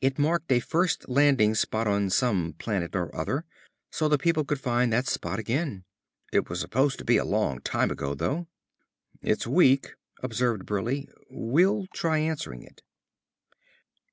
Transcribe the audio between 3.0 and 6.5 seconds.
other, so the people could find that spot again. It